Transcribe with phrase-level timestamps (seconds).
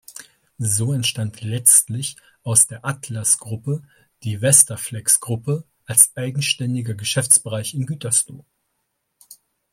[0.57, 3.83] So entstand letztlich aus der Atlas-Gruppe
[4.23, 8.43] die Westaflex-Gruppe als eigenständiger Geschäftsbereich in Gütersloh.